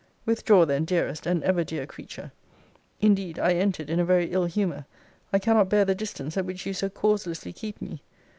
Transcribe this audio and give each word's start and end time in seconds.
Withdraw, 0.25 0.65
then, 0.65 0.83
dearest, 0.83 1.27
and 1.27 1.43
ever 1.43 1.63
dear 1.63 1.85
creature. 1.85 2.31
Indeed 3.01 3.37
I 3.37 3.53
entered 3.53 3.87
in 3.87 3.99
a 3.99 4.03
very 4.03 4.31
ill 4.31 4.45
humour. 4.45 4.87
I 5.31 5.37
cannot 5.37 5.69
bear 5.69 5.85
the 5.85 5.93
distance 5.93 6.35
at 6.37 6.45
which 6.45 6.65
you 6.65 6.73
so 6.73 6.89
causelessly 6.89 7.53
keep 7.53 7.79
me. 7.79 8.01